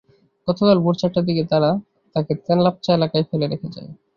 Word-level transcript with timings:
গতকাল 0.47 0.77
ভোর 0.83 0.95
চারটার 1.01 1.27
দিকে 1.29 1.43
তারা 1.51 1.69
তাকে 2.15 2.33
তেনাপচা 2.45 2.91
এলাকায় 2.93 3.25
ফেলে 3.29 3.45
রেখে 3.47 3.67
যায়। 3.75 3.89